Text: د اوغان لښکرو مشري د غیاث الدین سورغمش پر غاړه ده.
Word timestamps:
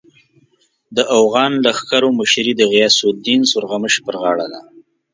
د 0.95 0.97
اوغان 1.17 1.51
لښکرو 1.65 2.09
مشري 2.19 2.53
د 2.57 2.61
غیاث 2.73 2.97
الدین 3.11 3.41
سورغمش 3.51 3.95
پر 4.05 4.15
غاړه 4.21 4.47
ده. 4.53 4.61